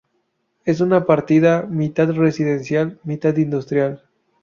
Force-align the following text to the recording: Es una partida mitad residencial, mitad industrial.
Es 0.65 0.81
una 0.81 1.05
partida 1.05 1.61
mitad 1.69 2.09
residencial, 2.09 2.99
mitad 3.03 3.37
industrial. 3.37 4.01